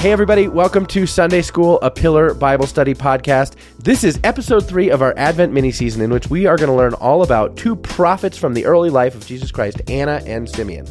[0.00, 3.56] Hey, everybody, welcome to Sunday School, a Pillar Bible Study podcast.
[3.78, 6.74] This is episode three of our Advent mini season, in which we are going to
[6.74, 10.86] learn all about two prophets from the early life of Jesus Christ, Anna and Simeon.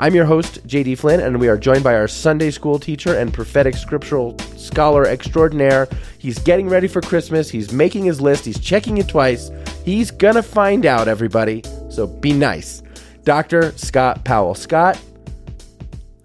[0.00, 3.32] I'm your host, JD Flynn, and we are joined by our Sunday school teacher and
[3.32, 5.86] prophetic scriptural scholar extraordinaire.
[6.18, 9.52] He's getting ready for Christmas, he's making his list, he's checking it twice.
[9.84, 11.62] He's going to find out, everybody.
[11.90, 12.82] So be nice.
[13.22, 13.70] Dr.
[13.78, 14.56] Scott Powell.
[14.56, 15.00] Scott,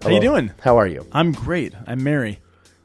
[0.04, 0.52] How are you doing?
[0.60, 1.06] How are you?
[1.12, 1.72] I'm great.
[1.86, 2.38] I'm merry.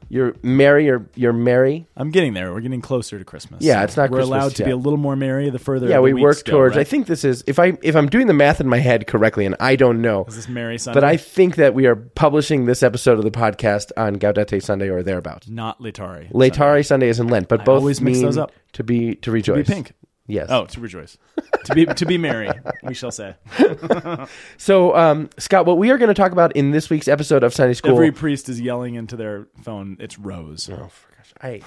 [0.08, 0.86] You're merry.
[0.86, 1.86] You're you're merry.
[1.96, 2.52] I'm getting there.
[2.52, 3.62] We're getting closer to Christmas.
[3.62, 5.86] Yeah, it's not We're Christmas allowed to be a little more merry the further.
[5.86, 6.76] Yeah, the we weeks work go, towards.
[6.76, 9.46] I think this is if I if I'm doing the math in my head correctly,
[9.46, 10.96] and I don't know, Is this merry Sunday?
[10.96, 14.88] but I think that we are publishing this episode of the podcast on Gaudete Sunday
[14.88, 15.48] or thereabouts.
[15.48, 16.32] not Laetare.
[16.32, 18.50] Laetare Sunday is in Lent, but both always mix mean those up.
[18.72, 19.68] to be to To rejoice.
[19.68, 19.92] be pink.
[20.30, 20.48] Yes.
[20.50, 21.18] Oh, to rejoice.
[21.64, 22.50] to be to be merry.
[22.82, 23.34] We shall say.
[24.58, 27.54] So, um, Scott, what we are going to talk about in this week's episode of
[27.54, 27.92] Sunday School.
[27.92, 29.96] Every priest is yelling into their phone.
[30.00, 30.68] It's rose.
[30.70, 31.60] oh, for gosh, I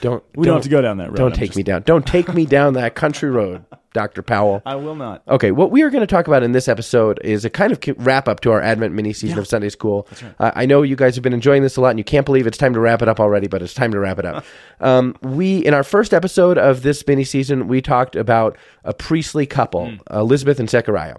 [0.00, 0.22] don't.
[0.34, 1.16] we don't, have to go down that road.
[1.16, 1.82] Don't I'm take just- me down.
[1.82, 4.62] Don't take me down that country road, Doctor Powell.
[4.66, 5.22] I will not.
[5.28, 7.80] Okay, what we are going to talk about in this episode is a kind of
[7.98, 10.06] wrap up to our Advent mini season of Sunday School.
[10.38, 12.46] Uh, I know you guys have been enjoying this a lot, and you can't believe
[12.46, 14.44] it's time to wrap it up already, but it's time to wrap it up.
[14.80, 19.46] um, we, in our first episode of this mini season, we talked about a priestly
[19.46, 21.16] couple, Elizabeth and Zechariah.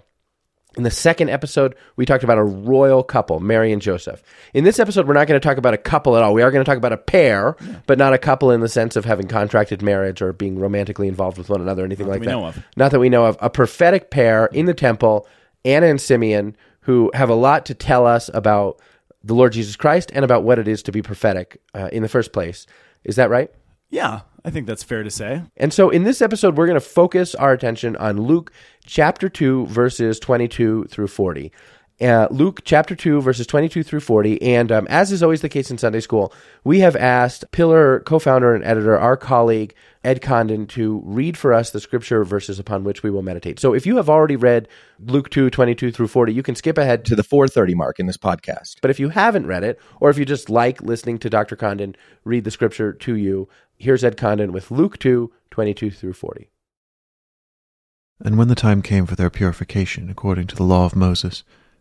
[0.76, 4.22] In the second episode, we talked about a royal couple, Mary and Joseph.
[4.54, 6.32] In this episode, we're not going to talk about a couple at all.
[6.32, 8.94] We are going to talk about a pair, but not a couple in the sense
[8.94, 12.30] of having contracted marriage or being romantically involved with one another or anything like that.
[12.30, 12.64] know of.
[12.76, 13.36] Not that we know of.
[13.40, 15.26] A prophetic pair in the temple,
[15.64, 18.80] Anna and Simeon, who have a lot to tell us about
[19.24, 22.08] the Lord Jesus Christ and about what it is to be prophetic uh, in the
[22.08, 22.66] first place.
[23.04, 23.50] Is that right?
[23.90, 25.42] Yeah, I think that's fair to say.
[25.56, 28.52] And so in this episode, we're going to focus our attention on Luke
[28.86, 31.52] chapter 2, verses 22 through 40.
[32.00, 34.40] Uh, Luke chapter 2, verses 22 through 40.
[34.40, 36.32] And um, as is always the case in Sunday school,
[36.64, 41.52] we have asked Pillar co founder and editor, our colleague, Ed Condon, to read for
[41.52, 43.60] us the scripture verses upon which we will meditate.
[43.60, 44.66] So if you have already read
[44.98, 48.06] Luke 2, 22 through 40, you can skip ahead to to the 430 mark in
[48.06, 48.76] this podcast.
[48.80, 51.56] but if you haven't read it, or if you just like listening to Dr.
[51.56, 53.48] Condon read the scripture to you,
[53.78, 56.48] here's Ed Condon with Luke 2, 22 through 40.
[58.24, 61.42] And when the time came for their purification according to the law of Moses,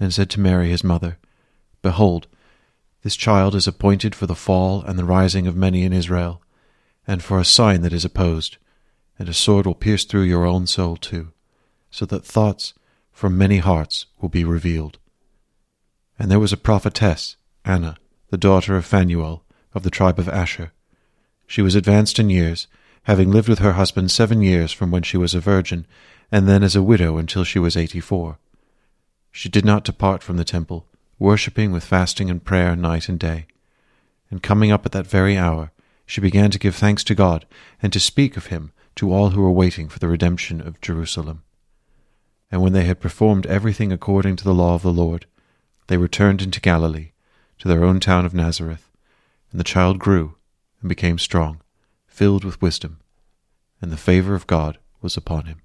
[0.00, 1.18] and said to Mary his mother,
[1.82, 2.26] Behold,
[3.02, 6.42] this child is appointed for the fall and the rising of many in Israel,
[7.06, 8.56] and for a sign that is opposed,
[9.18, 11.32] and a sword will pierce through your own soul too,
[11.90, 12.74] so that thoughts
[13.12, 14.98] from many hearts will be revealed.
[16.18, 17.96] And there was a prophetess, Anna,
[18.30, 19.44] the daughter of Phanuel,
[19.74, 20.72] of the tribe of Asher.
[21.46, 22.66] She was advanced in years,
[23.04, 25.86] having lived with her husband seven years from when she was a virgin,
[26.30, 28.38] and then as a widow until she was eighty four.
[29.30, 30.86] She did not depart from the temple,
[31.18, 33.46] worshipping with fasting and prayer night and day.
[34.30, 35.70] And coming up at that very hour,
[36.06, 37.46] she began to give thanks to God,
[37.82, 41.42] and to speak of him to all who were waiting for the redemption of Jerusalem.
[42.50, 45.26] And when they had performed everything according to the law of the Lord,
[45.86, 47.12] they returned into Galilee,
[47.58, 48.88] to their own town of Nazareth.
[49.52, 50.36] And the child grew
[50.80, 51.60] and became strong,
[52.06, 53.00] filled with wisdom,
[53.80, 55.62] and the favor of God was upon him.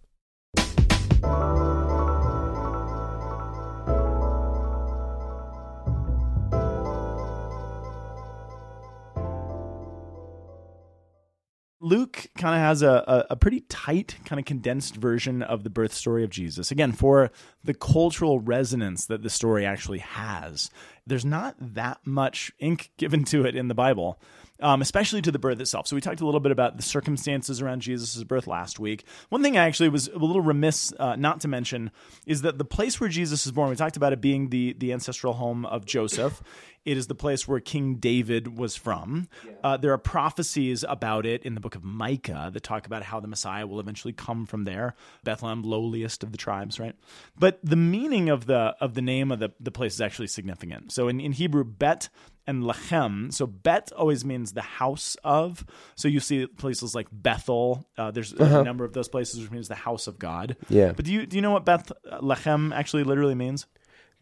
[12.45, 15.91] Kind of has a, a, a pretty tight, kind of condensed version of the birth
[15.91, 16.69] story of Jesus.
[16.69, 17.31] Again, for
[17.65, 20.69] the cultural resonance that the story actually has.
[21.07, 24.19] There's not that much ink given to it in the Bible.
[24.61, 25.85] Um, especially to the birth itself.
[25.85, 29.03] So we talked a little bit about the circumstances around Jesus' birth last week.
[29.27, 31.91] One thing I actually was a little remiss uh, not to mention
[32.25, 34.93] is that the place where Jesus is born, we talked about it being the the
[34.93, 36.41] ancestral home of Joseph.
[36.85, 39.27] It is the place where King David was from.
[39.63, 43.19] Uh, there are prophecies about it in the book of Micah that talk about how
[43.19, 44.93] the Messiah will eventually come from there.
[45.23, 46.95] Bethlehem, lowliest of the tribes, right?
[47.37, 50.91] But the meaning of the of the name of the, the place is actually significant.
[50.91, 52.09] So in, in Hebrew, Bet
[52.47, 53.33] and Lechem.
[53.33, 55.65] So Bet always means the house of.
[55.95, 57.87] So you see places like Bethel.
[57.97, 60.55] Uh, there's a number of those places which means the house of God.
[60.69, 60.91] Yeah.
[60.91, 61.91] But do you do you know what Beth
[62.21, 63.65] Lechem actually literally means?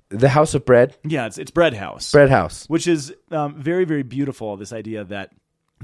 [0.09, 2.65] The house of bread, Yeah, it's it's bread house bread house.
[2.68, 5.31] which is um, very very beautiful this idea that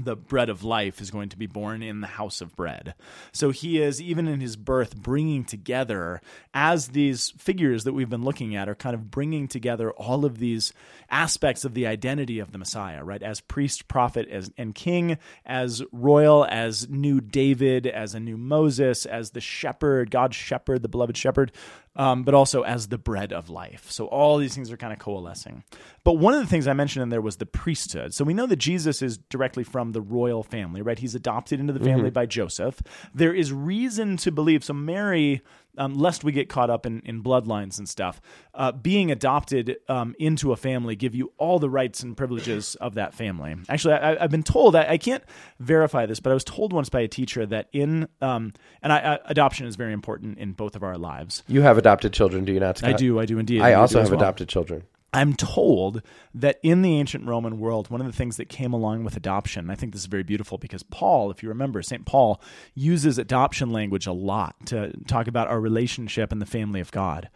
[0.04, 2.94] the bread of life is going to be born in the house of bread.
[3.32, 6.20] So he is even in his birth bringing together
[6.54, 10.38] as these figures that we've been looking at are kind of bringing together all of
[10.38, 10.72] these
[11.10, 13.22] aspects of the identity of the messiah right?
[13.22, 19.06] As priest prophet as and king as royal as new david as a new moses
[19.06, 21.52] as the shepherd god's shepherd the beloved shepherd
[22.00, 23.90] um, but also as the bread of life.
[23.90, 25.64] So all these things are kind of coalescing.
[26.02, 28.14] But one of the things I mentioned in there was the priesthood.
[28.14, 30.98] So we know that Jesus is directly from the royal family, right?
[30.98, 32.80] He's adopted into the family by Joseph.
[33.14, 34.64] There is reason to believe.
[34.64, 35.42] So Mary,
[35.78, 38.20] um, lest we get caught up in, in bloodlines and stuff,
[38.54, 42.94] uh, being adopted um, into a family give you all the rights and privileges of
[42.94, 43.56] that family.
[43.68, 45.22] Actually, I, I've been told I, I can't
[45.58, 48.52] verify this, but I was told once by a teacher that in um,
[48.82, 51.42] and I, I, adoption is very important in both of our lives.
[51.48, 52.78] You have adopted children, do you not?
[52.78, 52.90] Scott?
[52.90, 53.60] I do, I do indeed.
[53.60, 54.20] I You also have well.
[54.20, 54.84] adopted children.
[55.12, 56.02] I'm told
[56.34, 59.68] that in the ancient Roman world, one of the things that came along with adoption,
[59.68, 62.06] I think this is very beautiful because Paul, if you remember, St.
[62.06, 62.40] Paul
[62.74, 67.28] uses adoption language a lot to talk about our relationship and the family of God.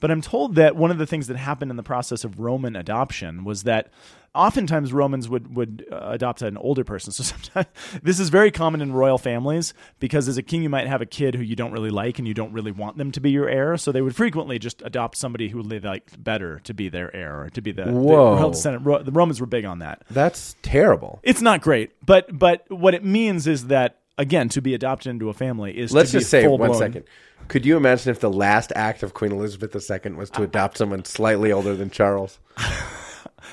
[0.00, 2.74] But I'm told that one of the things that happened in the process of Roman
[2.76, 3.90] adoption was that
[4.34, 7.12] oftentimes Romans would would uh, adopt an older person.
[7.20, 7.66] So sometimes
[8.02, 11.06] this is very common in royal families because as a king you might have a
[11.06, 13.48] kid who you don't really like and you don't really want them to be your
[13.48, 13.76] heir.
[13.76, 17.42] So they would frequently just adopt somebody who they liked better to be their heir
[17.42, 18.86] or to be the, the royal descendant.
[18.86, 20.02] Ro- The Romans were big on that.
[20.10, 21.20] That's terrible.
[21.22, 25.28] It's not great, but but what it means is that again to be adopted into
[25.30, 27.04] a family is Let's to be just say one second.
[27.48, 31.04] Could you imagine if the last act of Queen Elizabeth II was to adopt someone
[31.04, 32.38] slightly older than Charles?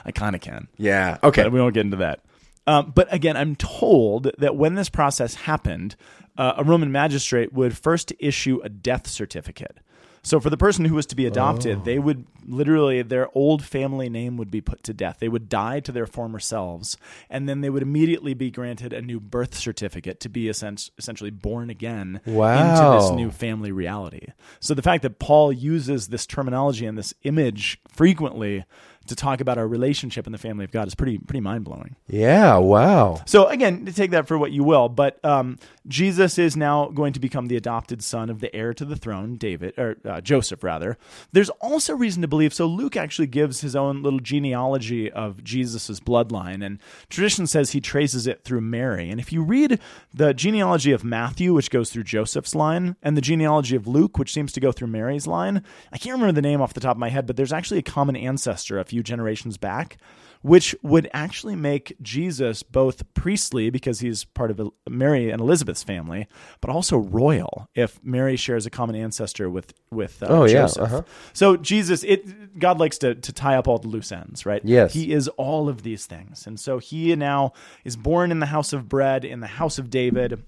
[0.05, 0.67] I kind of can.
[0.77, 1.17] Yeah.
[1.23, 1.43] Okay.
[1.43, 2.19] But we won't get into that.
[2.67, 5.95] Um, but again, I'm told that when this process happened,
[6.37, 9.77] uh, a Roman magistrate would first issue a death certificate.
[10.27, 11.81] So for the person who was to be adopted, oh.
[11.85, 15.19] they would literally their old family name would be put to death.
[15.21, 16.97] They would die to their former selves,
[17.29, 21.29] and then they would immediately be granted a new birth certificate to be essen- essentially
[21.29, 24.27] born again into this new family reality.
[24.59, 28.65] So the fact that Paul uses this terminology and this image frequently
[29.07, 31.95] to talk about our relationship in the family of God is pretty pretty mind blowing.
[32.07, 32.57] yeah.
[32.57, 33.21] Wow.
[33.25, 35.57] So again, to take that for what you will, but um,
[35.87, 39.37] Jesus is now going to become the adopted son of the heir to the throne,
[39.37, 40.97] David or uh, Joseph, rather.
[41.31, 42.53] There's also reason to believe.
[42.53, 46.79] So Luke actually gives his own little genealogy of Jesus's bloodline, and
[47.09, 49.09] tradition says he traces it through Mary.
[49.09, 49.79] And if you read
[50.13, 54.33] the genealogy of Matthew, which goes through Joseph's line, and the genealogy of Luke, which
[54.33, 56.99] seems to go through Mary's line, I can't remember the name off the top of
[56.99, 59.97] my head, but there's actually a common ancestor a few generations back
[60.43, 66.27] which would actually make Jesus both priestly because he's part of Mary and Elizabeth's family,
[66.61, 70.83] but also royal if Mary shares a common ancestor with with uh, Oh, yeah, Joseph.
[70.83, 71.01] uh-huh.
[71.33, 74.61] So Jesus, it God likes to to tie up all the loose ends, right?
[74.63, 74.93] Yes.
[74.93, 77.51] he is all of these things, and so he now
[77.83, 80.43] is born in the house of bread in the house of David.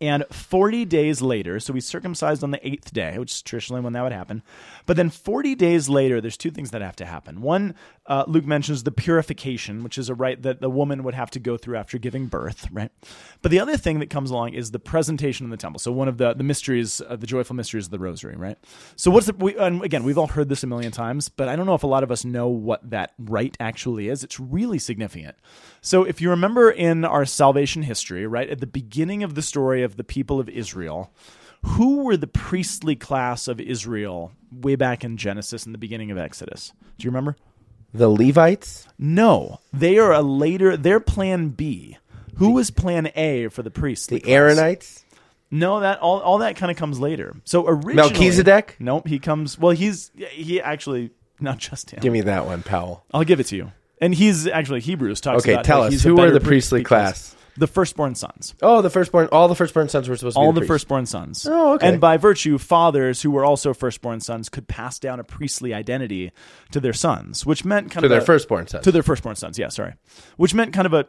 [0.00, 3.92] And 40 days later, so we circumcised on the eighth day, which is traditionally when
[3.92, 4.42] that would happen.
[4.86, 7.42] But then 40 days later, there's two things that have to happen.
[7.42, 7.74] One,
[8.10, 11.38] uh, Luke mentions the purification, which is a rite that the woman would have to
[11.38, 12.90] go through after giving birth, right?
[13.40, 15.78] But the other thing that comes along is the presentation in the temple.
[15.78, 18.58] So one of the, the mysteries, uh, the joyful mysteries of the rosary, right?
[18.96, 21.54] So what's the, we, and again, we've all heard this a million times, but I
[21.54, 24.24] don't know if a lot of us know what that rite actually is.
[24.24, 25.36] It's really significant.
[25.80, 29.84] So if you remember in our salvation history, right, at the beginning of the story
[29.84, 31.12] of the people of Israel,
[31.62, 36.18] who were the priestly class of Israel way back in Genesis and the beginning of
[36.18, 36.72] Exodus?
[36.98, 37.36] Do you remember?
[37.92, 38.86] The Levites.
[38.98, 40.76] No, they are a later.
[40.76, 41.96] They're Plan B.
[42.36, 44.06] Who was Plan A for the priests?
[44.06, 44.30] The class?
[44.32, 45.04] Aaronites.
[45.50, 47.34] No, that all all that kind of comes later.
[47.44, 48.76] So originally, Melchizedek?
[48.78, 49.58] Nope, he comes.
[49.58, 52.00] Well, he's he actually not just him.
[52.00, 53.04] Give me that one, Powell.
[53.12, 53.72] I'll give it to you.
[54.00, 56.84] And he's actually Hebrews talks Okay, about tell how us, who are the priest priestly
[56.84, 57.34] class?
[57.60, 58.54] The firstborn sons.
[58.62, 59.28] Oh, the firstborn.
[59.30, 60.82] All the firstborn sons were supposed to be all the, the priests.
[60.84, 61.46] firstborn sons.
[61.48, 61.88] Oh, okay.
[61.88, 66.32] And by virtue, fathers who were also firstborn sons could pass down a priestly identity
[66.72, 68.82] to their sons, which meant kind to of their a- firstborn sons.
[68.84, 69.58] to their firstborn sons.
[69.58, 69.92] Yeah, sorry,
[70.38, 71.06] which meant kind of a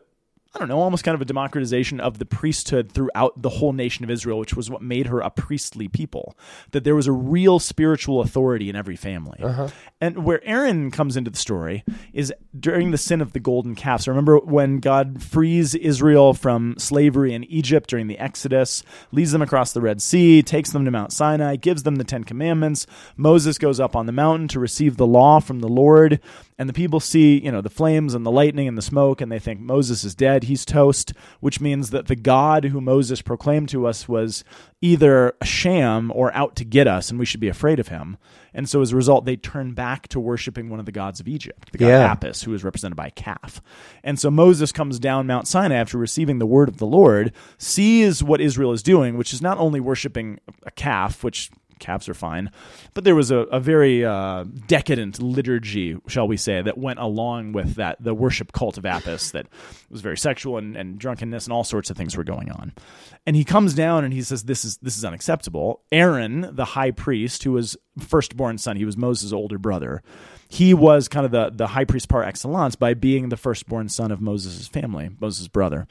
[0.53, 4.03] I don't know, almost kind of a democratization of the priesthood throughout the whole nation
[4.03, 6.36] of Israel, which was what made her a priestly people.
[6.72, 9.39] That there was a real spiritual authority in every family.
[9.41, 9.70] Uh-huh.
[10.01, 14.01] And where Aaron comes into the story is during the sin of the golden calf.
[14.01, 19.41] So remember when God frees Israel from slavery in Egypt during the Exodus, leads them
[19.41, 22.86] across the Red Sea, takes them to Mount Sinai, gives them the Ten Commandments.
[23.15, 26.20] Moses goes up on the mountain to receive the law from the Lord.
[26.62, 29.32] And the people see, you know, the flames and the lightning and the smoke, and
[29.32, 30.44] they think Moses is dead.
[30.44, 34.44] He's toast, which means that the God who Moses proclaimed to us was
[34.80, 38.15] either a sham or out to get us, and we should be afraid of him.
[38.53, 41.27] And so as a result, they turn back to worshiping one of the gods of
[41.27, 42.12] Egypt, the god Yeah.
[42.12, 43.60] Apis, who is represented by a calf.
[44.03, 48.22] And so Moses comes down Mount Sinai after receiving the word of the Lord, sees
[48.22, 51.50] what Israel is doing, which is not only worshiping a calf, which
[51.82, 52.50] calves are fine,
[52.94, 57.52] but there was a, a very uh, decadent liturgy, shall we say, that went along
[57.52, 59.48] with that, the worship cult of Apis that
[59.90, 62.72] was very sexual and, and drunkenness and all sorts of things were going on.
[63.26, 65.84] And he comes down and he says, This is this is unacceptable.
[65.92, 70.02] Aaron, the high priest, who was firstborn son, he was Moses' older brother.
[70.48, 74.12] He was kind of the, the high priest par excellence by being the firstborn son
[74.12, 75.88] of Moses' family, Moses' brother.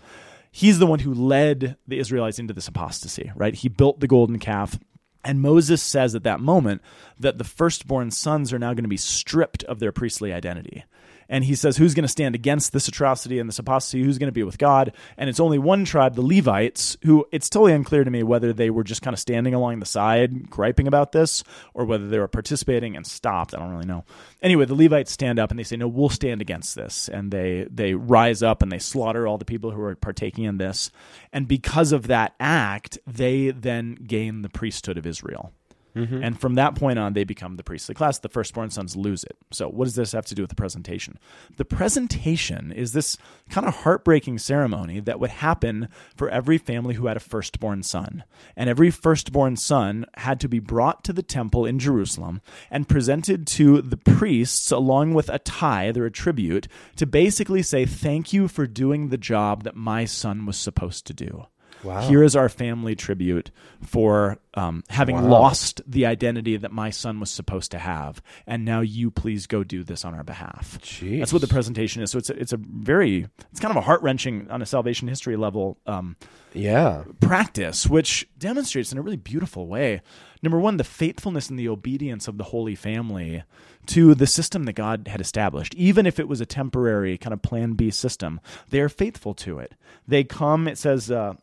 [0.53, 3.55] He's the one who led the Israelites into this apostasy, right?
[3.55, 4.79] He built the golden calf.
[5.25, 6.83] And Moses says at that moment
[7.19, 10.85] that the firstborn sons are now going to be stripped of their priestly identity.
[11.31, 14.03] And he says, Who's going to stand against this atrocity and this apostasy?
[14.03, 14.93] Who's going to be with God?
[15.17, 18.69] And it's only one tribe, the Levites, who it's totally unclear to me whether they
[18.69, 22.29] were just kind of standing along the side griping about this or whether they were
[22.29, 23.55] participating and stopped.
[23.55, 24.05] I don't really know.
[24.43, 27.09] Anyway, the Levites stand up and they say, No, we'll stand against this.
[27.09, 30.59] And they, they rise up and they slaughter all the people who are partaking in
[30.59, 30.91] this.
[31.33, 35.53] And because of that act, they then gain the priesthood of Israel.
[35.97, 36.23] Mm-hmm.
[36.23, 38.19] And from that point on, they become the priestly class.
[38.19, 39.37] The firstborn sons lose it.
[39.51, 41.19] So, what does this have to do with the presentation?
[41.57, 43.17] The presentation is this
[43.49, 48.25] kind of heartbreaking ceremony that would happen for every family who had a firstborn son.
[48.57, 53.47] And every firstborn son had to be brought to the temple in Jerusalem and presented
[53.49, 58.49] to the priests along with a tithe or a tribute to basically say, Thank you
[58.49, 61.47] for doing the job that my son was supposed to do.
[61.83, 62.03] Wow.
[62.03, 63.51] Here is our family tribute
[63.83, 68.81] for um, having lost the identity that my son was supposed to have, and now
[68.81, 70.79] you please go do this on our behalf.
[70.83, 71.19] Jeez.
[71.21, 72.11] That's what the presentation is.
[72.11, 75.09] So it's a, it's a very it's kind of a heart wrenching on a salvation
[75.09, 76.17] history level um,
[76.53, 77.05] yeah.
[77.21, 80.03] practice, which demonstrates in a really beautiful way.
[80.43, 83.43] Number one, the faithfulness and the obedience of the Holy Family
[83.87, 85.75] to the system that God had established.
[85.75, 89.59] Even if it was a temporary kind of plan B system, they are faithful to
[89.59, 89.75] it.
[90.07, 91.35] They come, it says, uh,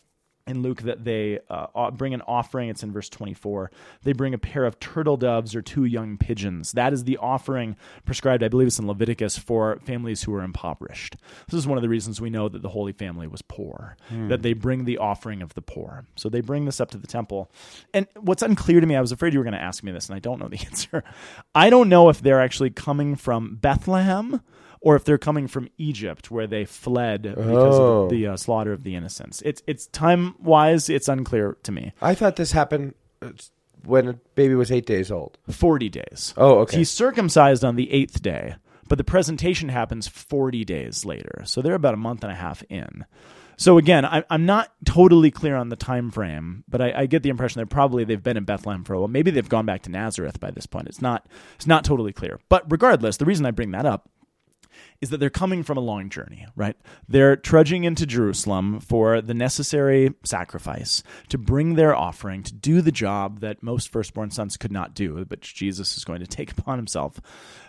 [0.48, 2.70] in Luke that they uh, bring an offering.
[2.70, 3.72] It's in verse 24.
[4.04, 6.72] They bring a pair of turtle doves or two young pigeons.
[6.72, 7.75] That is the offering
[8.06, 11.18] prescribed, I believe it's in Leviticus, for families who are impoverished.
[11.50, 13.98] This is one of the reasons we know that the Holy Family was poor,
[14.30, 16.06] that they bring the offering of the poor.
[16.16, 17.51] So they bring this up to the temple.
[17.94, 20.08] And what's unclear to me, I was afraid you were going to ask me this,
[20.08, 21.04] and I don't know the answer.
[21.54, 24.42] I don't know if they're actually coming from Bethlehem
[24.81, 28.03] or if they're coming from Egypt, where they fled because Oh.
[28.03, 29.41] of the uh, slaughter of the innocents.
[29.43, 31.93] It's it's time wise, it's unclear to me.
[32.01, 33.29] I thought this happened uh,
[33.84, 35.38] when a baby was eight days old.
[35.50, 36.34] Forty days.
[36.38, 36.77] Oh, okay.
[36.77, 38.55] He's circumcised on the eighth day,
[38.88, 41.41] but the presentation happens forty days later.
[41.46, 43.05] So they're about a month and a half in.
[43.60, 47.24] So again, I, I'm not totally clear on the time frame, but I, I get
[47.24, 49.07] the impression that probably they've been in Bethlehem for a while.
[49.07, 50.88] Maybe they've gone back to Nazareth by this point.
[50.88, 52.39] It's not it's not totally clear.
[52.50, 54.10] But regardless, the reason I bring that up
[55.01, 56.75] is that they're coming from a long journey, right?
[57.07, 62.91] They're trudging into Jerusalem for the necessary sacrifice to bring their offering, to do the
[62.91, 66.77] job that most firstborn sons could not do, but Jesus is going to take upon
[66.77, 67.19] himself.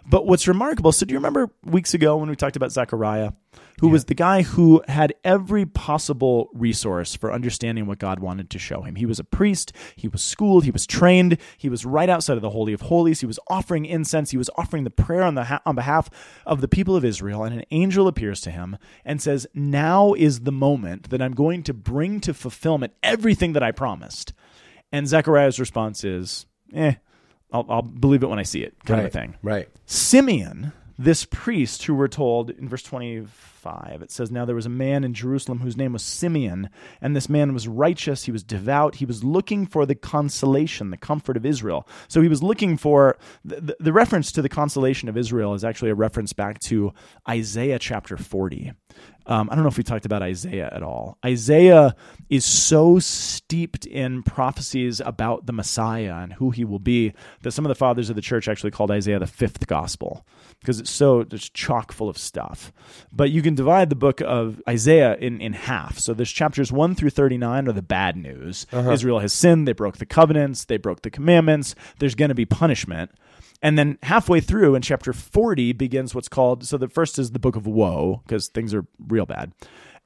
[0.07, 3.33] But what's remarkable, so do you remember weeks ago when we talked about Zechariah,
[3.81, 8.59] who was the guy who had every possible resource for understanding what God wanted to
[8.59, 8.97] show him?
[8.97, 12.43] He was a priest, he was schooled, he was trained, he was right outside of
[12.43, 15.45] the Holy of Holies, he was offering incense, he was offering the prayer on, the
[15.45, 16.11] ha- on behalf
[16.45, 20.41] of the people of Israel, and an angel appears to him and says, Now is
[20.41, 24.33] the moment that I'm going to bring to fulfillment everything that I promised.
[24.91, 26.95] And Zechariah's response is, Eh,
[27.53, 29.37] I'll, I'll believe it when I see it, kind of a thing.
[29.43, 29.69] Right.
[29.87, 34.71] Simeon, this priest who we're told in verse 25, it says, Now there was a
[34.71, 38.97] man in Jerusalem whose name was Simeon, and this man was righteous, he was devout,
[38.97, 41.87] he was looking for the consolation, the comfort of Israel.
[42.09, 45.91] So he was looking for the, the, reference to the consolation of Israel is actually
[45.91, 46.93] a reference back to
[47.29, 48.73] Isaiah chapter 40.
[49.27, 51.19] Um, I don't know if we talked about Isaiah at all.
[51.25, 51.95] Isaiah
[52.31, 57.13] is so steeped in prophecies about the Messiah and who he will be
[57.43, 60.25] that some of the fathers of the church actually called Isaiah the fifth gospel
[60.61, 62.73] because it's so it's chock full of stuff.
[63.13, 65.99] But you can divide the book of Isaiah in, in half.
[65.99, 68.67] So there's chapters 1 through 39 are the bad news.
[68.93, 72.47] Israel has sinned, they broke the covenants, they broke the commandments, there's going to be
[72.47, 73.11] punishment.
[73.63, 77.39] And then halfway through in chapter 40 begins what's called so the first is the
[77.39, 79.53] book of woe because things are real bad.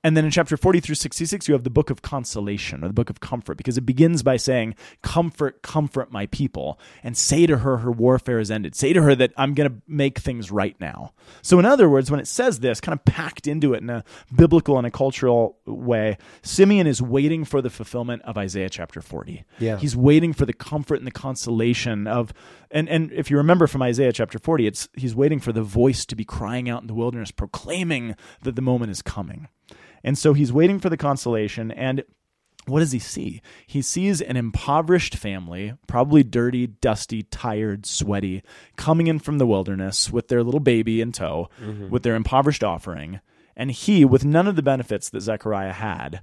[0.04, 2.94] And then in chapter 40 through 66, you have the book of consolation or the
[2.94, 7.58] book of comfort because it begins by saying, Comfort, comfort my people, and say to
[7.58, 8.74] her, her warfare is ended.
[8.74, 11.12] Say to her that I'm going to make things right now.
[11.40, 14.02] So, in other words, when it says this, kind of packed into it in a
[14.34, 19.44] biblical and a cultural way, Simeon is waiting for the fulfillment of Isaiah chapter 40.
[19.60, 19.76] Yeah.
[19.76, 22.32] He's waiting for the comfort and the consolation of,
[22.72, 26.06] and, and if you remember from Isaiah chapter 40, it's he's waiting for the voice
[26.06, 29.48] to be crying out in the wilderness, proclaiming that the moment is coming.
[30.02, 31.70] And so he's waiting for the consolation.
[31.70, 32.02] And
[32.66, 33.42] what does he see?
[33.66, 38.42] He sees an impoverished family, probably dirty, dusty, tired, sweaty,
[38.76, 41.90] coming in from the wilderness with their little baby in tow, mm-hmm.
[41.90, 43.20] with their impoverished offering.
[43.56, 46.22] And he, with none of the benefits that Zechariah had,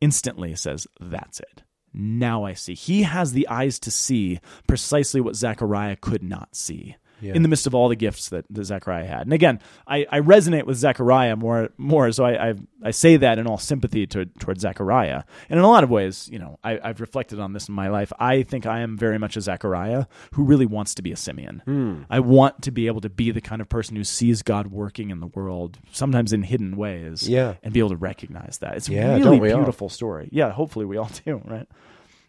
[0.00, 1.62] instantly says, That's it.
[1.92, 2.74] Now I see.
[2.74, 6.96] He has the eyes to see precisely what Zechariah could not see.
[7.20, 10.20] In the midst of all the gifts that, that Zechariah had, and again, I, I
[10.20, 12.10] resonate with Zechariah more, more.
[12.12, 15.68] So I, I, I say that in all sympathy to, towards Zechariah, and in a
[15.68, 18.12] lot of ways, you know, I, I've reflected on this in my life.
[18.18, 21.62] I think I am very much a Zechariah who really wants to be a Simeon.
[21.64, 22.02] Hmm.
[22.08, 25.10] I want to be able to be the kind of person who sees God working
[25.10, 27.54] in the world, sometimes in hidden ways, Yeah.
[27.62, 28.76] and be able to recognize that.
[28.76, 29.56] It's a really don't all?
[29.58, 30.28] beautiful story.
[30.32, 31.66] Yeah, hopefully we all do, right?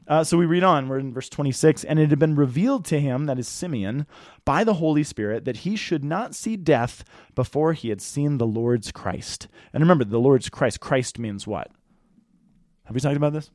[0.09, 0.89] Uh, so we read on.
[0.89, 1.83] We're in verse 26.
[1.83, 4.07] And it had been revealed to him, that is Simeon,
[4.43, 7.03] by the Holy Spirit, that he should not see death
[7.35, 9.47] before he had seen the Lord's Christ.
[9.71, 10.79] And remember, the Lord's Christ.
[10.79, 11.69] Christ means what?
[12.85, 13.51] Have we talked about this?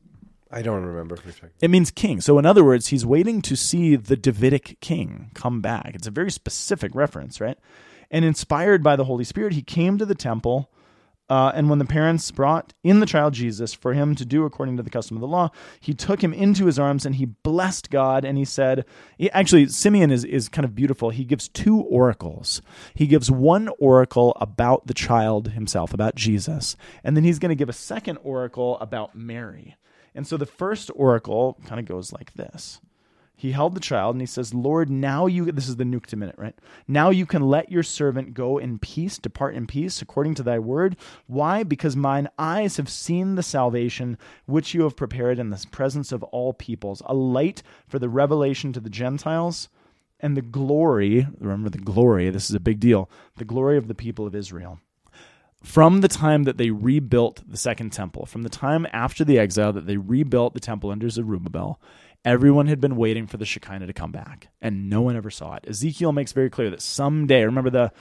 [0.49, 1.15] I don't remember.
[1.15, 2.21] if we talked- It means king.
[2.21, 5.91] So, in other words, he's waiting to see the Davidic king come back.
[5.93, 7.57] It's a very specific reference, right?
[8.09, 10.71] And inspired by the Holy Spirit, he came to the temple.
[11.27, 14.77] Uh, and when the parents brought in the child Jesus for him to do according
[14.77, 17.89] to the custom of the law, he took him into his arms and he blessed
[17.89, 18.23] God.
[18.23, 18.85] And he said,
[19.17, 21.09] he- actually, Simeon is, is kind of beautiful.
[21.09, 22.61] He gives two oracles.
[22.93, 26.77] He gives one oracle about the child himself, about Jesus.
[27.03, 29.75] And then he's going to give a second oracle about Mary.
[30.13, 32.79] And so the first oracle kind of goes like this.
[33.35, 36.37] He held the child and he says, Lord, now you, this is the Nunc Dimittis,
[36.37, 36.55] right?
[36.87, 40.57] Now you can let your servant go in peace, depart in peace, according to thy
[40.57, 40.95] word.
[41.27, 41.63] Why?
[41.63, 46.23] Because mine eyes have seen the salvation which you have prepared in the presence of
[46.23, 49.67] all peoples, a light for the revelation to the Gentiles
[50.21, 53.95] and the glory, remember the glory, this is a big deal, the glory of the
[53.95, 54.79] people of Israel
[55.65, 59.73] from the time that they rebuilt the second temple, from the time after the exile
[59.73, 61.81] that they rebuilt the temple under Zerubbabel,
[62.25, 65.55] everyone had been waiting for the Shekinah to come back, and no one ever saw
[65.55, 65.65] it.
[65.67, 67.91] Ezekiel makes very clear that someday, remember the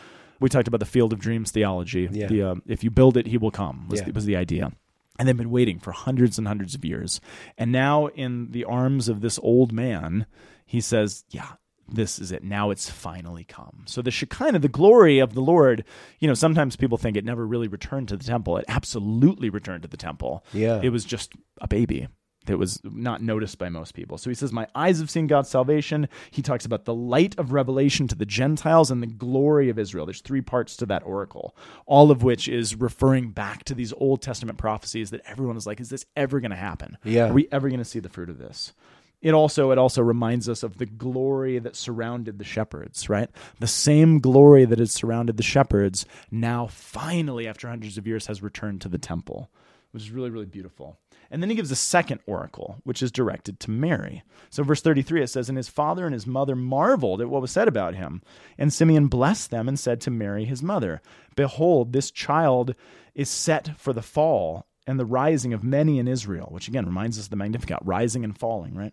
[0.41, 2.09] we talked about the field of dreams theology.
[2.11, 2.27] Yeah.
[2.27, 4.07] The uh, if you build it, he will come was, Yeah.
[4.07, 4.73] the, was the idea.
[5.19, 7.21] And they've been waiting for hundreds and hundreds of years.
[7.57, 10.27] And now, in the arms of this old man,
[10.67, 11.53] he says, Yeah,
[11.89, 12.43] this is it.
[12.43, 13.85] Now it's finally come.
[13.87, 15.85] So the Shekinah, the glory of the Lord,
[16.19, 18.57] you know, sometimes people think it never really returned to the temple.
[18.57, 20.45] It absolutely returned to the temple.
[20.53, 20.81] Yeah.
[20.83, 22.09] It was just a baby
[22.47, 24.19] that was not noticed by most people.
[24.19, 26.09] So he says, My eyes have seen God's salvation.
[26.31, 30.07] He talks about the light of revelation to the Gentiles and the glory of Israel.
[30.07, 34.23] There's three parts to that oracle, all of which is referring back to these Old
[34.23, 36.99] Testament prophecies that everyone is like, Is this ever going to happen?
[37.05, 37.31] Yeah.
[37.31, 38.73] Are we ever going to see the fruit of this?
[39.25, 43.31] It also it also reminds us of the glory that surrounded the shepherds, right?
[43.59, 48.43] The same glory that had surrounded the shepherds now finally after hundreds of years has
[48.43, 49.51] returned to the temple,
[49.93, 50.99] which is really really beautiful.
[51.31, 54.23] And then he gives a second oracle, which is directed to Mary.
[54.51, 57.51] So, verse 33, it says, And his father and his mother marveled at what was
[57.51, 58.23] said about him.
[58.59, 61.03] And Simeon blessed them and said to Mary, his mother,
[61.37, 62.75] Behold, this child
[63.15, 67.19] is set for the fall and the rising of many in Israel, which again reminds
[67.19, 68.93] us of the Magnificat, rising and falling, right?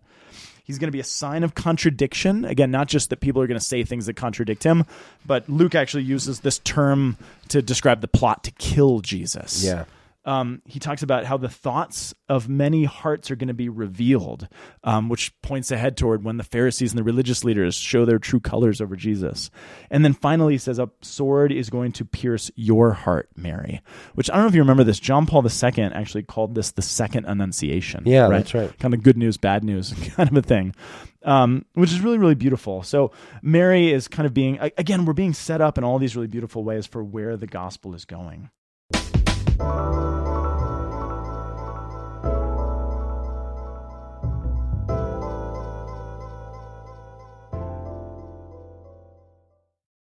[0.63, 2.45] He's going to be a sign of contradiction.
[2.45, 4.85] Again, not just that people are going to say things that contradict him,
[5.25, 7.17] but Luke actually uses this term
[7.49, 9.85] to describe the plot to kill Jesus Yeah.
[10.23, 14.47] Um, he talks about how the thoughts of many hearts are going to be revealed,
[14.83, 18.39] um, which points ahead toward when the Pharisees and the religious leaders show their true
[18.39, 19.49] colors over Jesus.
[19.89, 23.81] And then finally, he says, A sword is going to pierce your heart, Mary,
[24.13, 24.99] which I don't know if you remember this.
[24.99, 28.03] John Paul II actually called this the second annunciation.
[28.05, 28.77] Yeah, that's right.
[28.77, 30.75] Kind of good news, bad news kind of a thing.
[31.23, 32.81] Um, which is really, really beautiful.
[32.81, 33.11] So,
[33.43, 36.63] Mary is kind of being, again, we're being set up in all these really beautiful
[36.63, 38.49] ways for where the gospel is going.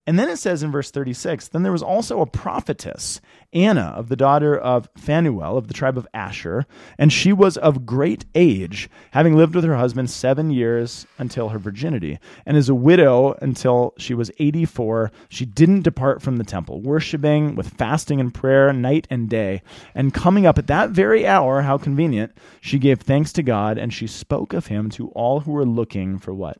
[0.07, 3.21] And then it says in verse 36 Then there was also a prophetess,
[3.53, 6.65] Anna, of the daughter of Phanuel of the tribe of Asher,
[6.97, 11.59] and she was of great age, having lived with her husband seven years until her
[11.59, 12.17] virginity.
[12.45, 17.55] And as a widow until she was 84, she didn't depart from the temple, worshiping
[17.55, 19.61] with fasting and prayer night and day.
[19.93, 23.93] And coming up at that very hour, how convenient, she gave thanks to God, and
[23.93, 26.57] she spoke of him to all who were looking for what?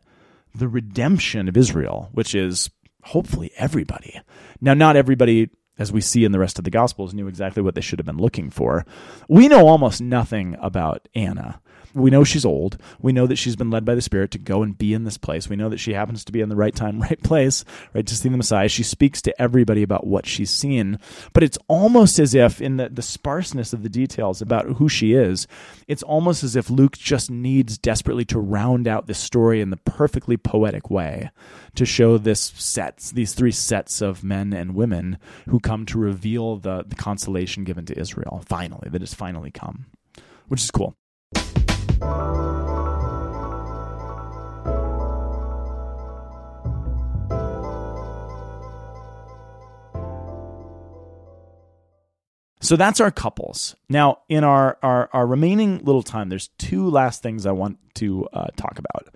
[0.53, 2.69] The redemption of Israel, which is
[3.03, 4.21] hopefully everybody.
[4.61, 7.73] Now, not everybody, as we see in the rest of the Gospels, knew exactly what
[7.73, 8.85] they should have been looking for.
[9.27, 11.61] We know almost nothing about Anna.
[11.93, 12.77] We know she's old.
[12.99, 15.17] We know that she's been led by the Spirit to go and be in this
[15.17, 15.49] place.
[15.49, 18.15] We know that she happens to be in the right time, right place, right to
[18.15, 18.67] see the Messiah.
[18.67, 20.99] She speaks to everybody about what she's seen.
[21.33, 25.13] But it's almost as if, in the, the sparseness of the details about who she
[25.13, 25.47] is,
[25.87, 29.77] it's almost as if Luke just needs desperately to round out this story in the
[29.77, 31.31] perfectly poetic way
[31.75, 36.55] to show this sets, these three sets of men and women who come to reveal
[36.55, 39.85] the, the consolation given to Israel, finally, that has finally come,
[40.47, 40.95] which is cool.
[52.61, 53.75] So that's our couples.
[53.89, 58.27] Now, in our, our, our remaining little time, there's two last things I want to
[58.33, 59.13] uh, talk about.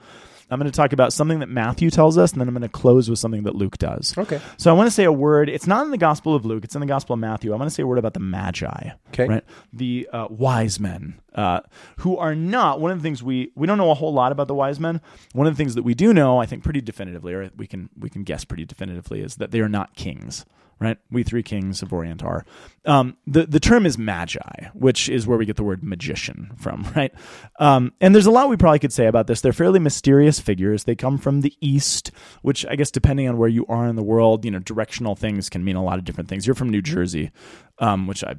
[0.54, 2.70] I'm going to talk about something that Matthew tells us, and then I'm going to
[2.70, 4.16] close with something that Luke does.
[4.18, 4.39] Okay.
[4.58, 5.50] So I want to say a word.
[5.50, 6.63] It's not in the Gospel of Luke.
[6.63, 7.52] It's in the Gospel of Matthew.
[7.54, 8.92] I want to say a word about the Magi.
[9.10, 9.28] Okay.
[9.28, 9.44] Right.
[9.74, 11.62] The uh, wise men, uh,
[11.98, 14.48] who are not one of the things we we don't know a whole lot about
[14.48, 15.02] the wise men.
[15.34, 17.89] One of the things that we do know, I think, pretty definitively, or we can
[17.98, 20.46] we can guess pretty definitively, is that they are not kings
[20.84, 20.98] right?
[21.10, 22.46] We three kings of Orient are.
[22.86, 26.86] Um, the the term is magi, which is where we get the word magician from,
[26.96, 27.13] right?
[27.60, 29.41] Um, and there's a lot we probably could say about this.
[29.41, 30.84] They're fairly mysterious figures.
[30.84, 34.04] They come from the east, which I guess depending on where you are in the
[34.04, 36.46] world, you know, directional things can mean a lot of different things.
[36.46, 37.32] You're from New Jersey,
[37.80, 38.36] um, which I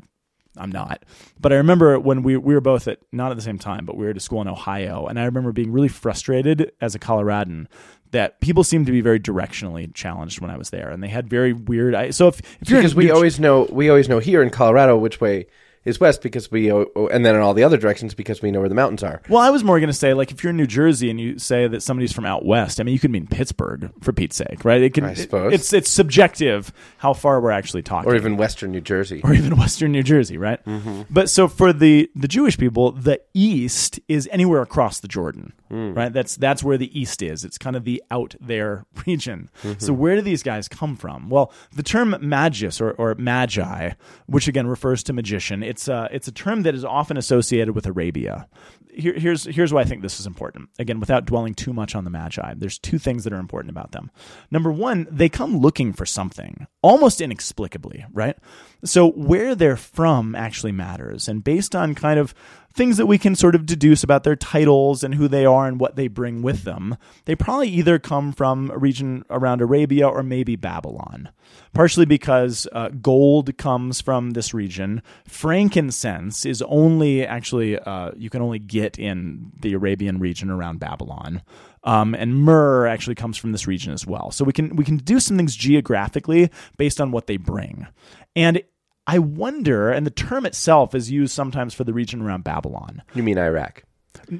[0.56, 1.04] I'm not.
[1.40, 3.96] But I remember when we we were both at not at the same time, but
[3.96, 6.98] we were at a school in Ohio, and I remember being really frustrated as a
[6.98, 7.68] Coloradan
[8.12, 11.28] that people seemed to be very directionally challenged when I was there, and they had
[11.28, 11.94] very weird.
[11.94, 14.96] I, so if if you're because we always know we always know here in Colorado
[14.96, 15.46] which way
[15.84, 18.68] is west because we and then in all the other directions because we know where
[18.68, 19.20] the mountains are.
[19.28, 21.38] Well, I was more going to say, like, if you're in New Jersey and you
[21.38, 24.64] say that somebody's from out west, I mean, you could mean Pittsburgh for Pete's sake,
[24.64, 24.80] right?
[24.82, 25.52] It can, I it- suppose.
[25.52, 29.20] it's it's subjective how far we're actually talking, Or even western New Jersey.
[29.24, 30.64] or even Western New Jersey, right?
[30.64, 31.02] Mm-hmm.
[31.10, 35.96] But so for the the Jewish people, the East is anywhere across the Jordan, Mm.
[35.96, 36.12] right?
[36.12, 37.44] That's that's where the East is.
[37.44, 39.50] It's kind of the out there region.
[39.62, 39.96] So mm-hmm.
[39.96, 41.28] where do these guys come from?
[41.28, 43.90] Well, the term magus or, or magi,
[44.26, 47.86] which again refers to magician, it's a it's a term that is often associated with
[47.86, 48.46] Arabia.
[48.88, 50.68] Here, here's here's why I think this is important.
[50.78, 53.90] Again, without dwelling too much on the magi, there's two things that are important about
[53.90, 54.12] them.
[54.52, 58.36] Number one, they come looking for something, almost inexplicably, right?
[58.84, 62.32] So where they're from actually matters, and based on kind of
[62.74, 65.78] things that we can sort of deduce about their titles and who they are and
[65.78, 70.22] what they bring with them, they probably either come from a region around Arabia or
[70.22, 71.30] maybe Babylon.
[71.72, 75.02] Partially because uh, gold comes from this region.
[75.26, 81.42] Frankincense is only actually, uh, you can only get in the Arabian region around Babylon.
[81.84, 84.30] Um, and myrrh actually comes from this region as well.
[84.30, 87.86] So we can we can do some things geographically based on what they bring.
[88.34, 88.62] And
[89.06, 93.22] I wonder, and the term itself is used sometimes for the region around Babylon, You
[93.22, 93.84] mean Iraq?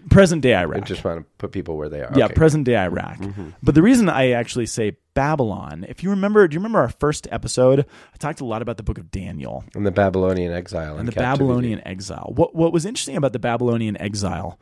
[0.09, 0.83] present day Iraq.
[0.83, 2.11] I just want to put people where they are.
[2.17, 2.35] Yeah, Okay.
[2.35, 3.19] present day Iraq.
[3.19, 3.51] Mm-hmm.
[3.63, 7.27] But the reason I actually say Babylon, if you remember, do you remember our first
[7.31, 7.81] episode?
[7.81, 11.13] I talked a lot about the book of Daniel and the Babylonian exile and the
[11.13, 12.33] Babylonian exile.
[12.35, 14.59] What what was interesting about the Babylonian exile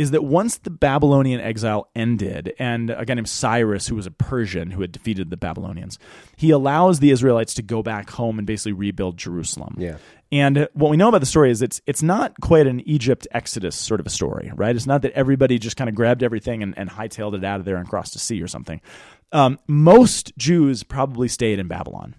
[0.00, 4.10] is that once the Babylonian exile ended, and a guy named Cyrus, who was a
[4.10, 5.98] Persian who had defeated the Babylonians,
[6.38, 9.74] he allows the Israelites to go back home and basically rebuild Jerusalem.
[9.76, 9.98] Yeah.
[10.32, 13.76] And what we know about the story is it's it's not quite an Egypt Exodus
[13.76, 14.74] sort of a story, right?
[14.74, 17.66] It's not that everybody just kind of grabbed everything and, and hightailed it out of
[17.66, 18.80] there and crossed the sea or something.
[19.32, 22.14] Um, most Jews probably stayed in Babylon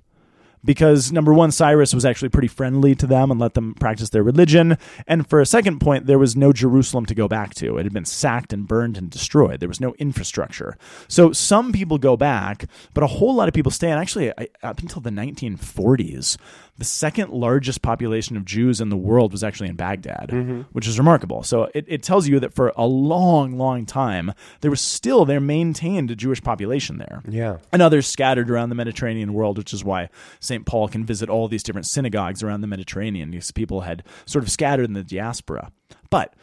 [0.63, 4.23] because number one, Cyrus was actually pretty friendly to them and let them practice their
[4.23, 4.77] religion.
[5.07, 7.77] And for a second point, there was no Jerusalem to go back to.
[7.77, 9.59] It had been sacked and burned and destroyed.
[9.59, 10.77] There was no infrastructure.
[11.07, 13.89] So some people go back, but a whole lot of people stay.
[13.89, 16.37] And actually, up until the 1940s,
[16.81, 20.61] the second largest population of Jews in the world was actually in Baghdad, mm-hmm.
[20.71, 21.43] which is remarkable.
[21.43, 25.39] So it, it tells you that for a long, long time, there was still, there
[25.39, 27.21] maintained a Jewish population there.
[27.29, 27.57] Yeah.
[27.71, 30.65] And others scattered around the Mediterranean world, which is why St.
[30.65, 33.29] Paul can visit all these different synagogues around the Mediterranean.
[33.29, 35.71] These people had sort of scattered in the diaspora.
[36.09, 36.33] But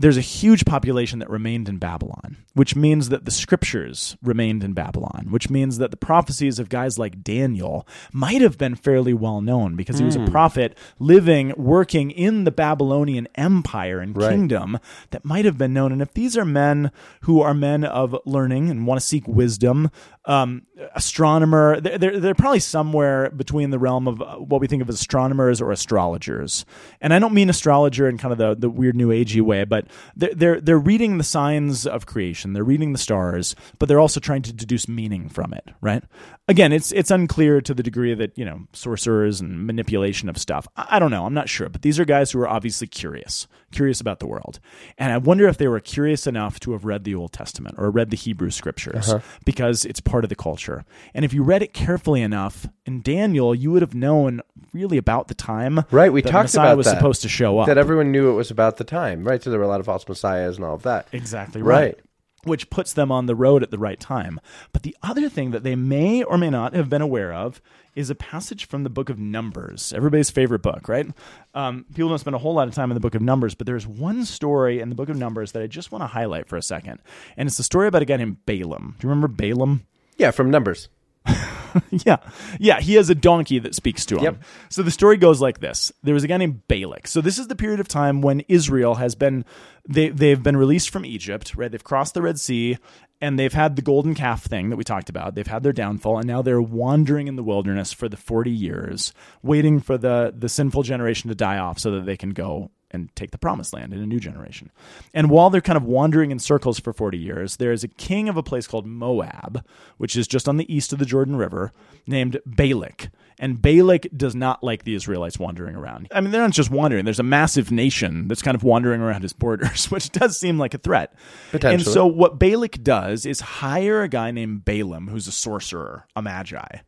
[0.00, 4.72] there's a huge population that remained in Babylon, which means that the scriptures remained in
[4.72, 9.42] Babylon, which means that the prophecies of guys like Daniel might have been fairly well
[9.42, 14.30] known because he was a prophet living, working in the Babylonian empire and Right.
[14.30, 14.78] kingdom
[15.10, 15.92] that might have been known.
[15.92, 16.90] And if these are men
[17.22, 19.90] who are men of learning and want to seek wisdom,
[20.24, 20.62] um,
[20.94, 24.88] astronomer, they're, they're, they're probably somewhere between the realm of uh, what we think of
[24.88, 26.64] as astronomers or astrologers.
[27.02, 29.86] And I don't mean astrologer in kind of the, the weird new agey way, but
[30.16, 34.20] they're, they're, they're reading the signs of creation, they're reading the stars, but they're also
[34.20, 36.04] trying to deduce meaning from it, right?
[36.48, 40.66] Again, it's, it's unclear to the degree that, you know, sorcerers and manipulation of stuff.
[40.76, 41.24] I, I don't know.
[41.26, 41.68] I'm not sure.
[41.68, 44.58] But these are guys who are obviously curious, curious about the world.
[44.98, 47.90] And I wonder if they were curious enough to have read the Old Testament or
[47.90, 49.20] read the Hebrew scriptures uh-huh.
[49.44, 50.84] because it's part of the culture.
[51.14, 54.40] And if you read it carefully enough in Daniel, you would have known
[54.72, 56.96] really about the time Right, we that talked Messiah about was that.
[56.96, 57.66] supposed to show up.
[57.66, 59.42] That everyone knew it was about the time, right?
[59.42, 61.08] So there were a lot of false messiahs and all of that.
[61.12, 61.80] Exactly right.
[61.80, 61.98] Right.
[62.44, 64.40] Which puts them on the road at the right time.
[64.72, 67.60] But the other thing that they may or may not have been aware of
[67.94, 71.06] is a passage from the book of Numbers, everybody's favorite book, right?
[71.54, 73.66] Um, people don't spend a whole lot of time in the book of Numbers, but
[73.66, 76.56] there's one story in the book of Numbers that I just want to highlight for
[76.56, 77.00] a second.
[77.36, 78.96] And it's the story about a guy named Balaam.
[78.98, 79.86] Do you remember Balaam?
[80.16, 80.88] Yeah, from numbers.
[81.90, 82.16] yeah.
[82.58, 84.24] Yeah, he has a donkey that speaks to him.
[84.24, 84.42] Yep.
[84.68, 85.92] So the story goes like this.
[86.02, 87.06] There was a guy named Balak.
[87.06, 89.44] So this is the period of time when Israel has been
[89.88, 91.70] they they've been released from Egypt, right?
[91.70, 92.78] They've crossed the Red Sea
[93.20, 95.34] and they've had the golden calf thing that we talked about.
[95.34, 99.12] They've had their downfall and now they're wandering in the wilderness for the 40 years,
[99.42, 103.14] waiting for the the sinful generation to die off so that they can go and
[103.14, 104.70] take the promised land in a new generation.
[105.14, 108.28] And while they're kind of wandering in circles for 40 years, there is a king
[108.28, 109.64] of a place called Moab,
[109.96, 111.72] which is just on the east of the Jordan River,
[112.06, 113.10] named Balak.
[113.40, 116.08] And Balak does not like the Israelites wandering around.
[116.12, 119.22] I mean, they're not just wandering, there's a massive nation that's kind of wandering around
[119.22, 121.14] his borders, which does seem like a threat.
[121.50, 121.74] Potentially.
[121.74, 126.22] And so, what Balak does is hire a guy named Balaam, who's a sorcerer, a
[126.22, 126.80] magi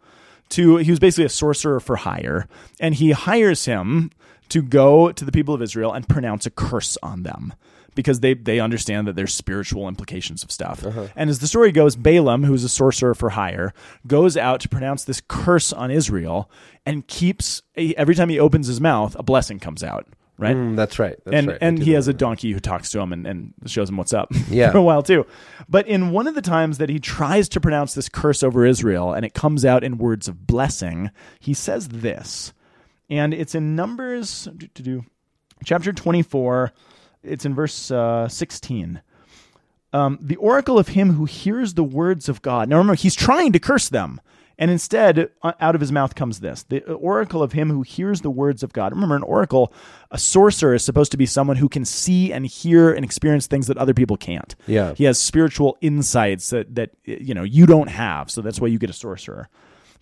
[0.53, 2.47] to he was basically a sorcerer for hire
[2.79, 4.11] and he hires him
[4.51, 7.55] to go to the people of Israel and pronounce a curse on them
[7.95, 10.83] because they they understand that there's spiritual implications of stuff.
[11.17, 13.73] And as the story goes, Balaam, who's a sorcerer for hire,
[14.07, 16.51] goes out to pronounce this curse on Israel
[16.87, 20.07] and keeps every time he opens his mouth, a blessing comes out,
[20.39, 20.57] right?
[20.57, 21.17] Mm, that's right.
[21.25, 21.59] That's and right.
[21.61, 24.29] And he has a donkey who talks to him and, and shows him what's up
[24.49, 24.73] Yeah.
[24.73, 25.27] for a while too.
[25.69, 29.13] But in one of the times that he tries to pronounce this curse over Israel
[29.13, 32.53] and it comes out in words of blessing, he says this.
[33.11, 34.49] And it's in Numbers
[35.65, 36.73] chapter 24.
[37.23, 39.03] It's in verse uh, 16.
[39.93, 42.69] Um, the oracle of him who hears the words of God.
[42.69, 44.21] Now remember, he's trying to curse them.
[44.59, 48.21] And instead, uh, out of his mouth comes this the oracle of him who hears
[48.21, 48.93] the words of God.
[48.93, 49.73] Remember, an oracle,
[50.11, 53.67] a sorcerer is supposed to be someone who can see and hear and experience things
[53.67, 54.55] that other people can't.
[54.67, 54.95] Yeah.
[54.95, 58.79] He has spiritual insights that, that you know you don't have, so that's why you
[58.79, 59.49] get a sorcerer.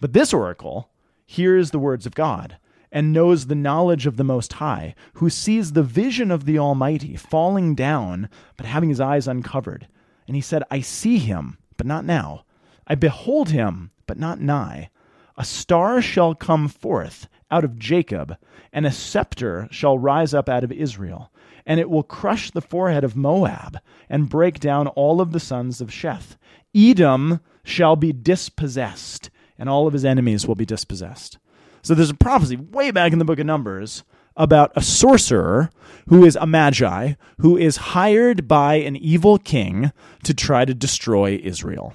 [0.00, 0.90] But this oracle
[1.24, 2.58] hears the words of God
[2.92, 7.16] and knows the knowledge of the Most High, who sees the vision of the Almighty
[7.16, 9.86] falling down, but having his eyes uncovered.
[10.26, 12.44] And he said, I see him, but not now.
[12.86, 14.90] I behold him, but not nigh.
[15.36, 18.36] A star shall come forth out of Jacob,
[18.72, 21.32] and a scepter shall rise up out of Israel.
[21.66, 25.80] And it will crush the forehead of Moab, and break down all of the sons
[25.80, 26.36] of Sheth.
[26.74, 31.38] Edom shall be dispossessed, and all of his enemies will be dispossessed.
[31.82, 34.04] So there's a prophecy way back in the book of Numbers
[34.36, 35.70] about a sorcerer
[36.08, 39.92] who is a magi, who is hired by an evil king
[40.24, 41.94] to try to destroy Israel.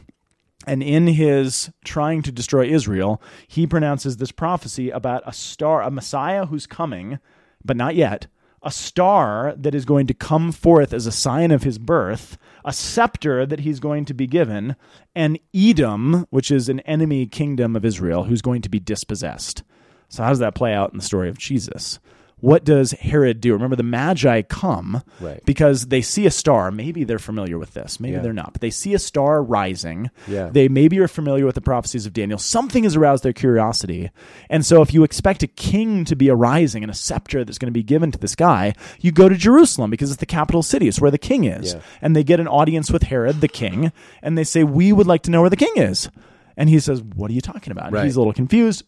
[0.67, 5.91] And in his trying to destroy Israel, he pronounces this prophecy about a star, a
[5.91, 7.19] Messiah who's coming,
[7.63, 8.27] but not yet,
[8.63, 12.73] a star that is going to come forth as a sign of his birth, a
[12.73, 14.75] scepter that he's going to be given,
[15.13, 19.63] and Edom, which is an enemy kingdom of Israel, who's going to be dispossessed.
[20.09, 21.99] So, how does that play out in the story of Jesus?
[22.41, 23.53] What does Herod do?
[23.53, 25.41] Remember, the Magi come Right.
[25.45, 26.69] because they see a star.
[26.69, 27.99] Maybe they're familiar with this.
[27.99, 28.21] Maybe Yeah.
[28.21, 28.51] they're not.
[28.51, 30.11] But they see a star rising.
[30.27, 30.49] Yeah.
[30.51, 32.37] They maybe are familiar with the prophecies of Daniel.
[32.37, 34.11] Something has aroused their curiosity.
[34.49, 37.71] And so, if you expect a king to be arising and a scepter that's going
[37.73, 40.87] to be given to this guy, you go to Jerusalem because it's the capital city.
[40.87, 41.73] It's where the king is.
[41.73, 41.79] Yeah.
[42.01, 43.91] And they get an audience with Herod, the king,
[44.21, 46.09] and they say, We would like to know where the king is.
[46.57, 47.91] And he says, What are you talking about?
[47.93, 48.03] Right.
[48.05, 48.83] he's a little confused.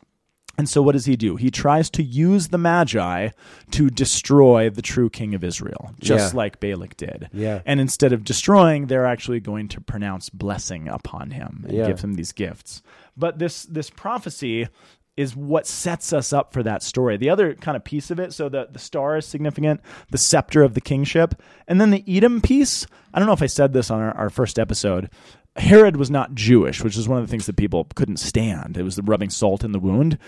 [0.60, 1.36] And so, what does he do?
[1.36, 3.30] He tries to use the Magi
[3.72, 6.38] to destroy the true king of Israel, just Yeah.
[6.38, 7.30] like Balak did.
[7.32, 7.62] Yeah.
[7.66, 11.88] And instead of destroying, they're actually going to pronounce blessing upon him and Yeah.
[11.88, 12.82] give him these gifts.
[13.16, 14.68] But this this prophecy
[15.16, 17.18] is what sets us up for that story.
[17.18, 20.62] The other kind of piece of it, so the, the star is significant, the scepter
[20.64, 21.34] of the kingship,
[21.68, 22.86] and then the Edom piece.
[23.14, 25.10] I don't know if I said this on our, our first episode.
[25.56, 28.78] Herod was not Jewish, which is one of the things that people couldn't stand.
[28.78, 30.20] It was the rubbing salt in the wound.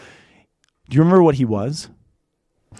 [0.89, 1.87] Do you remember what he was?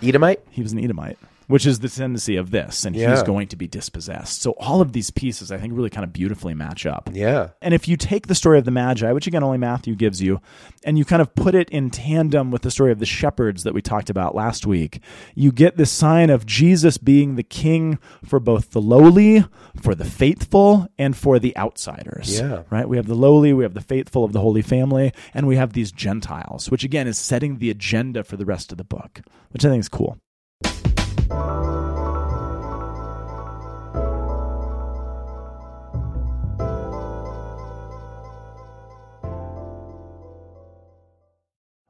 [0.02, 0.42] Edomite?
[0.50, 1.20] He was an Edomite,
[1.50, 4.40] which is the tendency of this, and he's going to be dispossessed.
[4.40, 7.10] So all of these pieces, I think, really kind of beautifully match up.
[7.12, 7.50] Yeah.
[7.60, 10.42] And if you take the story of the Magi, which again only Matthew gives you,
[10.84, 13.74] and you kind of put it in tandem with the story of the shepherds that
[13.74, 15.02] we talked about last week,
[15.34, 19.44] you get this sign of Jesus being the king for both the lowly,
[19.82, 22.40] for the faithful, and for the outsiders.
[22.40, 22.62] Yeah.
[22.70, 22.88] Right?
[22.88, 25.74] We have the lowly, we have the faithful of the Holy Family, and we have
[25.74, 29.66] these Gentiles, which again is setting the agenda for the rest of the book, which
[29.66, 30.20] I think is cool.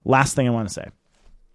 [0.09, 0.87] Last thing I want to say.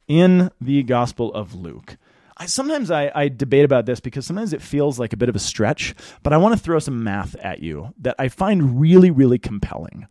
[0.07, 1.97] In the Gospel of Luke,
[2.37, 5.35] I, sometimes I, I debate about this because sometimes it feels like a bit of
[5.35, 9.11] a stretch, but I want to throw some math at you that I find really,
[9.11, 10.07] really compelling.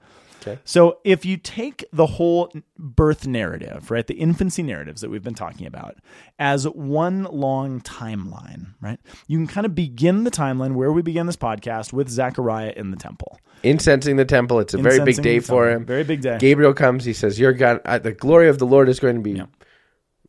[0.46, 0.60] Okay.
[0.66, 5.34] So if you take the whole birth narrative, right, the infancy narratives that we've been
[5.36, 5.96] talking about,
[6.38, 11.28] as one long timeline, right, you can kind of begin the timeline where we began
[11.28, 13.40] this podcast with Zechariah in the temple.
[13.64, 14.60] Incensing the temple.
[14.60, 15.86] It's a very big day for him.
[15.86, 16.38] Very big day.
[16.40, 17.06] Gabriel comes.
[17.06, 19.46] He says, "Your God, uh, the glory of the Lord is going to be Yeah.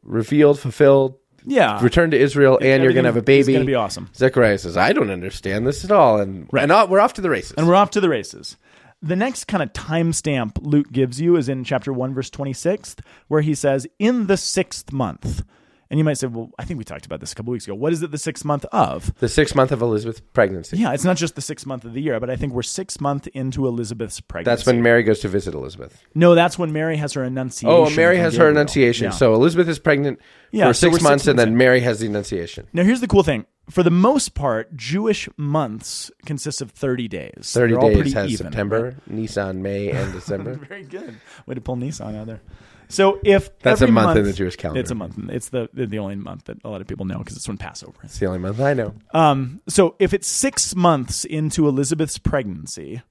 [0.04, 1.82] revealed, fulfilled, Yeah.
[1.82, 4.08] return to Israel, and you're going to have a baby." gonna be awesome.
[4.14, 6.70] Zechariah says, "I don't understand this at all," and Right.
[6.70, 7.54] and we're off to the races.
[7.56, 8.56] And we're off to the races.
[9.04, 12.96] The next kind of timestamp Luke gives you is in chapter 1, verse 26,
[13.28, 15.44] where he says, In the sixth month.
[15.94, 17.74] And you might say, Well, I think we talked about this a couple weeks ago.
[17.76, 19.14] What is it the sixth month of?
[19.20, 20.76] the sixth month of Elizabeth's pregnancy.
[20.76, 23.00] Yeah, it's not just the sixth month of the year, but I think we're six
[23.00, 24.50] month into Elizabeth's pregnancy.
[24.56, 26.02] That's when Mary goes to visit Elizabeth.
[26.12, 27.68] No, that's when Mary has her annunciation.
[27.70, 29.04] Oh, Mary has her annunciation.
[29.04, 29.10] Yeah.
[29.10, 30.18] So Elizabeth is pregnant
[30.50, 31.56] Yeah, for so six six months, and then in.
[31.56, 32.66] Mary has the annunciation.
[32.72, 33.46] Now, here's the cool thing.
[33.70, 37.52] For the most part, Jewish months consist of 30 days.
[37.52, 40.54] Thirty They're days has even, September, Nisan, May, and December.
[40.54, 41.20] Very good.
[41.46, 42.40] Way to pull Nisan out there.
[42.88, 44.80] So if That's a month in the Jewish calendar.
[44.80, 45.16] It's a month.
[45.30, 47.98] It's the the only month that a lot of people know because it's when Passover
[48.02, 48.10] is.
[48.10, 48.94] it's the only month I know.
[49.12, 53.02] Um, so if it's six months into Elizabeth's pregnancy,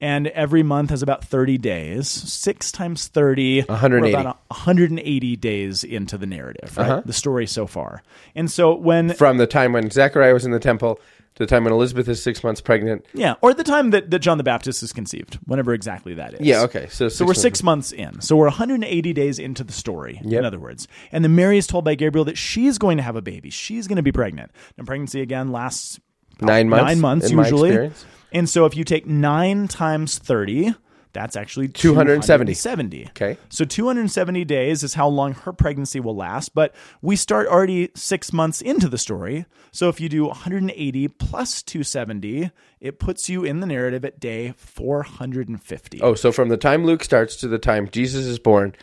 [0.00, 5.36] and every month has about thirty days, six times thirty, we're about hundred and eighty
[5.36, 6.88] days into the narrative, right?
[6.90, 7.02] Uh-huh.
[7.04, 8.02] The story so far.
[8.34, 11.00] And so when From the time when Zechariah was in the temple
[11.38, 13.06] to the time when Elizabeth is six months pregnant.
[13.14, 16.40] yeah, or the time that, that John the Baptist is conceived, whenever exactly that is.
[16.40, 16.88] Yeah, okay.
[16.90, 18.20] So, So we're six months in.
[18.20, 20.38] So we're 180 days into the story, Yep.
[20.40, 20.88] in other words.
[21.12, 23.50] And then Mary is told by Gabriel that she's going to have a baby.
[23.50, 24.50] She's going to be pregnant.
[24.76, 25.98] And pregnancy, again, lasts
[26.40, 27.90] Nine months, Nine months, usually.
[28.32, 30.74] And so if you take nine times 30,
[31.18, 32.54] that's actually 270.
[32.54, 33.06] 270.
[33.08, 33.36] Okay.
[33.48, 36.54] So 270 days is how long her pregnancy will last.
[36.54, 39.44] But we start already six months into the story.
[39.72, 44.54] So if you do 180 plus 270, it puts you in the narrative at day
[44.56, 46.00] 450.
[46.02, 48.76] Oh, so from the time Luke starts to the time Jesus is born,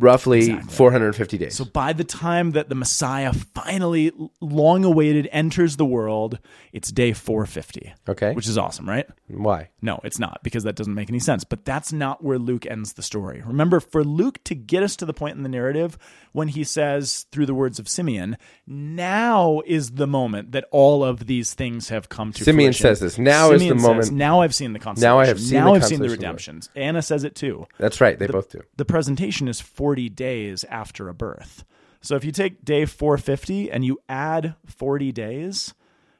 [0.00, 0.74] roughly Exactly.
[0.74, 1.54] 450 days.
[1.54, 6.38] So by the time that the Messiah finally, long awaited, enters the world,
[6.72, 7.92] it's day 450.
[8.08, 8.32] Okay.
[8.34, 9.06] Which is awesome, right?
[9.28, 9.68] Why?
[9.82, 11.44] No, it's not because that doesn't make any sense.
[11.44, 13.42] But that's not where Luke ends the story.
[13.44, 15.96] Remember, for Luke to get us to the point in the narrative
[16.32, 18.36] when he says, through the words of Simeon,
[18.66, 23.00] now is the moment that all of these things have come to Simeon fruition." says
[23.00, 25.08] this, "Now is the says, moment- Now I've seen the consolation.
[25.10, 26.70] Now I have seen Now the I've seen the consolation of the Lord." redemptions.
[26.76, 27.66] Anna says it too.
[27.78, 28.18] That's right.
[28.18, 28.62] They both do.
[28.76, 29.60] The presentation is
[29.90, 31.64] 40 days after a birth.
[32.00, 35.74] So if you take day 450 and you add 40 days,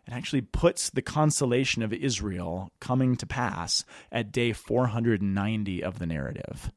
[0.09, 6.07] it actually puts the consolation of Israel coming to pass at day 490 of the
[6.07, 6.73] narrative,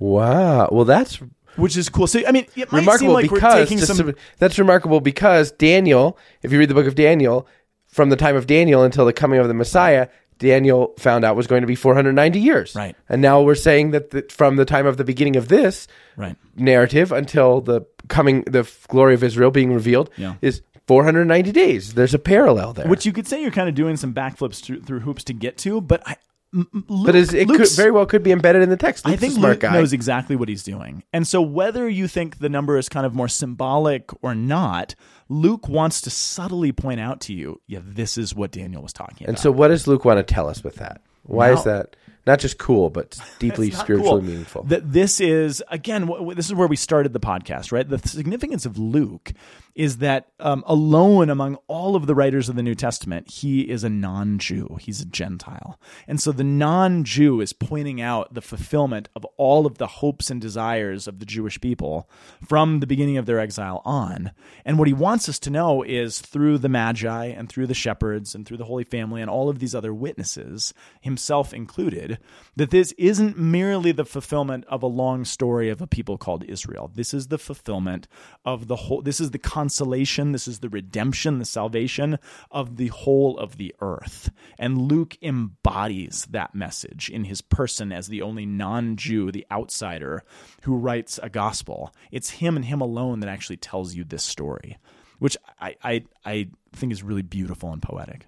[0.00, 0.68] Wow.
[0.72, 1.20] Well, that's
[1.54, 2.08] which is cool.
[2.08, 4.08] So, I mean, it might remarkable seem like we're because taking just some.
[4.08, 7.46] to- that's remarkable because Daniel, if you read the book of Daniel,
[7.86, 11.46] from the time of Daniel until the coming of the Messiah, Daniel found out was
[11.46, 12.74] going to be 490 years.
[12.74, 12.96] Right.
[13.08, 16.36] And now we're saying that the, from the time of the beginning of this Right.
[16.56, 20.34] narrative until the coming, the glory of Israel being revealed Yeah.
[20.40, 21.94] is 490 days.
[21.94, 22.86] There's a parallel there.
[22.88, 25.58] Which you could say you're kind of doing some backflips through, through hoops to get
[25.58, 26.16] to, but I.
[26.54, 29.06] M- but is, Luke- it could very well could be embedded in the text.
[29.06, 29.72] I Luke's a think Luke guy.
[29.72, 31.02] knows exactly what he's doing.
[31.12, 34.94] And so whether you think the number is kind of more symbolic or not,
[35.28, 39.24] Luke wants to subtly point out to you, yeah, this is what Daniel was talking
[39.24, 39.28] about.
[39.28, 41.02] And so, what does Luke want to tell us with that?
[41.24, 41.96] Why is that?
[42.26, 44.22] not just cool, but deeply spiritually cool.
[44.22, 44.62] meaningful.
[44.64, 47.88] That this is again, wh- wh- this is where we started the podcast, right?
[47.88, 49.32] The significance of Luke
[49.78, 53.84] is that um, alone among all of the writers of the New Testament, he is
[53.84, 54.76] a non-Jew.
[54.80, 59.78] He's a Gentile, and so the non-Jew is pointing out the fulfillment of all of
[59.78, 62.10] the hopes and desires of the Jewish people
[62.44, 64.32] from the beginning of their exile on.
[64.64, 68.34] And what he wants us to know is through the Magi and through the shepherds
[68.34, 72.18] and through the Holy Family and all of these other witnesses, himself included,
[72.56, 76.90] that this isn't merely the fulfillment of a long story of a people called Israel.
[76.92, 78.08] This is the fulfillment
[78.44, 79.38] of the whole, this is the
[79.68, 82.18] consolation, this is the redemption, the salvation
[82.50, 84.30] of the whole of the earth.
[84.58, 90.24] And Luke embodies that message in his person as the only non Jew, the outsider,
[90.62, 91.94] who writes a gospel.
[92.10, 94.78] It's him and him alone that actually tells you this story,
[95.18, 98.26] which I, I, I think is really beautiful and poetic.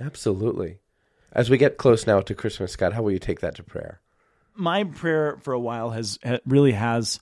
[0.00, 0.80] Absolutely.
[1.32, 4.00] As we get close now to Christmas, Scott, how will you take that to prayer?
[4.54, 7.20] my prayer for a while has really has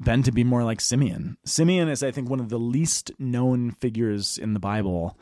[0.00, 1.36] been to be more like Simeon.
[1.44, 5.18] Simeon is, I think, one of the least known figures in the Bible,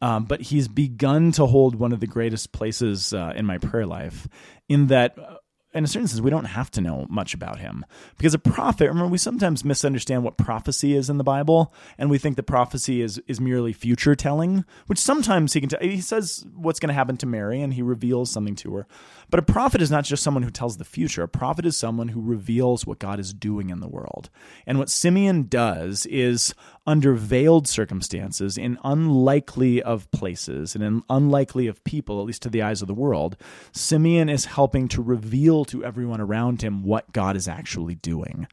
[0.00, 3.86] um, but he's begun to hold one of the greatest places uh, in my prayer
[3.86, 4.28] life.
[4.68, 5.36] In that, uh,
[5.74, 7.84] in a certain sense, we don't have to know much about him
[8.16, 8.86] because a prophet.
[8.86, 13.02] Remember, we sometimes misunderstand what prophecy is in the Bible, and we think that prophecy
[13.02, 15.68] is is merely future telling, which sometimes he can.
[15.68, 15.80] tell.
[15.80, 18.86] he says what's going to happen to Mary, and he reveals something to her.
[19.30, 21.24] But a prophet is not just someone who tells the future.
[21.24, 24.30] A prophet is someone who reveals what God is doing in the world.
[24.66, 26.54] And what Simeon does is,
[26.86, 32.50] under veiled circumstances, in unlikely of places, and in unlikely of people, at least to
[32.50, 33.36] the eyes of the world,
[33.72, 38.46] Simeon is helping to reveal to everyone around him what God is actually doing.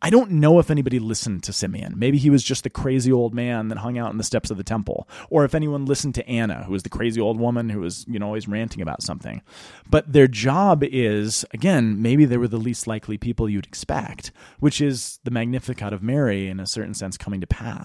[0.00, 1.94] I don't know if anybody listened to Simeon.
[1.96, 4.56] Maybe he was just the crazy old man that hung out in the steps of
[4.56, 7.80] the temple, or if anyone listened to Anna, who was the crazy old woman who
[7.80, 9.42] was, you know, always ranting about something.
[9.88, 14.30] But their job is, again, maybe they were the least likely people you'd expect,
[14.60, 17.77] which is the Magnificat of Mary in a certain sense coming to pass.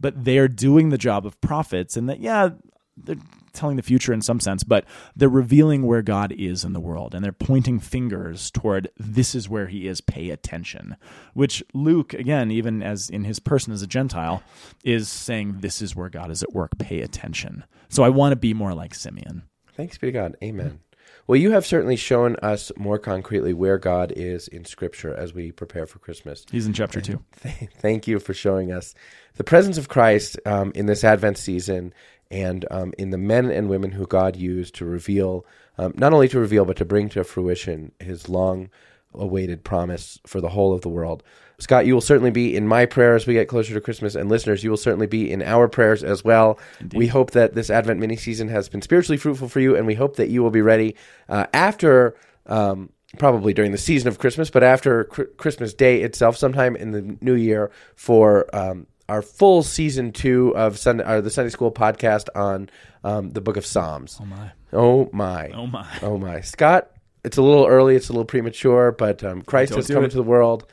[0.00, 2.50] But they're doing the job of prophets, and that, yeah,
[2.96, 3.16] they're
[3.52, 7.14] telling the future in some sense, but they're revealing where God is in the world
[7.14, 10.96] and they're pointing fingers toward this is where he is, pay attention.
[11.34, 14.42] Which Luke, again, even as in his person as a Gentile,
[14.84, 17.64] is saying this is where God is at work, pay attention.
[17.88, 19.42] So I want to be more like Simeon.
[19.76, 20.36] Thanks be to God.
[20.42, 20.80] Amen.
[21.26, 25.52] Well, you have certainly shown us more concretely where God is in Scripture as we
[25.52, 26.44] prepare for Christmas.
[26.50, 27.22] He's in chapter two.
[27.34, 28.94] Thank you for showing us
[29.36, 31.94] the presence of Christ um, in this Advent season
[32.30, 35.46] and um, in the men and women who God used to reveal,
[35.78, 38.70] um, not only to reveal, but to bring to fruition his long
[39.14, 41.22] awaited promise for the whole of the world.
[41.58, 44.28] Scott, you will certainly be in my prayer as we get closer to Christmas, and
[44.28, 46.58] listeners, you will certainly be in our prayers as well.
[46.92, 49.94] We hope that this Advent mini season has been spiritually fruitful for you, and we
[49.94, 50.96] hope that you will be ready
[51.28, 52.16] uh, after.
[52.46, 56.92] Um, probably during the season of Christmas, but after Cr- Christmas Day itself, sometime in
[56.92, 61.70] the new year, for um, our full season two of Sunday, or the Sunday School
[61.70, 62.70] podcast on
[63.04, 64.18] um, the Book of Psalms.
[64.20, 64.52] Oh my.
[64.72, 65.50] Oh my!
[65.50, 65.86] Oh my.
[66.00, 66.40] Oh my!
[66.40, 66.90] Scott,
[67.24, 67.96] it's a little early.
[67.96, 70.06] It's a little premature, but um, Christ Don't has do come it.
[70.06, 70.66] into the world,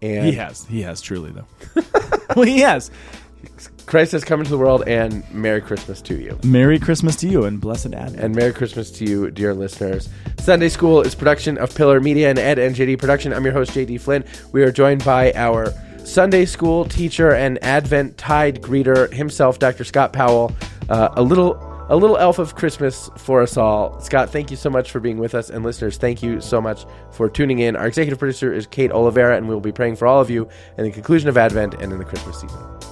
[0.00, 0.64] and He has.
[0.66, 1.46] He has truly though.
[2.36, 2.90] well, he has.
[3.86, 4.84] Christ has come into the world.
[4.86, 6.38] And Merry Christmas to you.
[6.44, 8.20] Merry Christmas to you and blessed Advent.
[8.20, 10.08] And Merry Christmas to you, dear listeners.
[10.38, 13.32] Sunday School is production of Pillar Media and Ed and JD Production.
[13.32, 14.24] I'm your host, JD Flynn.
[14.52, 15.72] We are joined by our
[16.04, 19.84] Sunday School teacher and Advent tide greeter himself, Dr.
[19.84, 20.52] Scott Powell.
[20.88, 21.71] Uh, a little.
[21.88, 24.00] A little elf of Christmas for us all.
[24.00, 25.50] Scott, thank you so much for being with us.
[25.50, 27.76] And listeners, thank you so much for tuning in.
[27.76, 30.48] Our executive producer is Kate Oliveira, and we will be praying for all of you
[30.78, 32.91] in the conclusion of Advent and in the Christmas season.